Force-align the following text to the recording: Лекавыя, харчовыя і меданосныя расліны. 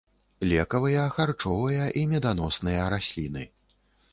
Лекавыя, 0.51 1.03
харчовыя 1.17 1.85
і 2.01 2.05
меданосныя 2.15 2.89
расліны. 2.95 3.43